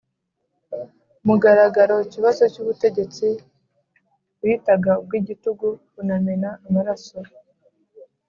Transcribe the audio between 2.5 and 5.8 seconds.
cy'ubutegetsi bitaga ubwigitugu